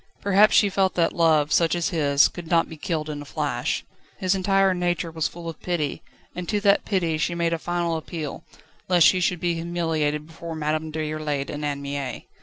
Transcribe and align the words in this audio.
Perhaps 0.23 0.55
she 0.55 0.67
felt 0.67 0.95
that 0.95 1.13
love, 1.13 1.51
such 1.53 1.75
as 1.75 1.89
his, 1.89 2.27
could 2.27 2.47
not 2.47 2.67
be 2.67 2.75
killed 2.75 3.07
in 3.07 3.21
a 3.21 3.25
flash. 3.25 3.85
His 4.17 4.33
entire 4.33 4.73
nature 4.73 5.11
was 5.11 5.27
full 5.27 5.47
of 5.47 5.61
pity, 5.61 6.01
and 6.35 6.49
to 6.49 6.59
that 6.61 6.85
pity 6.85 7.19
she 7.19 7.35
made 7.35 7.53
a 7.53 7.59
final 7.59 7.95
appeal, 7.95 8.43
lest 8.89 9.05
she 9.05 9.19
should 9.19 9.39
be 9.39 9.53
humiliated 9.53 10.25
before 10.25 10.55
Madame 10.55 10.91
Déroulède 10.91 11.51
and 11.51 11.63
Anne 11.63 11.83
Mie. 11.83 12.25